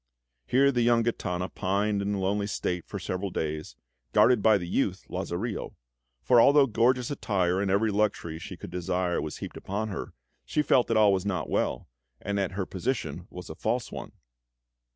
[0.47, 3.75] Here the young Gitana pined in lonely state for several days,
[4.13, 5.75] guarded by the youth, Lazarillo;
[6.23, 10.63] for although gorgeous attire and every luxury she could desire was heaped upon her, she
[10.63, 11.87] felt that all was not well,
[12.19, 14.13] and that her position was a false one.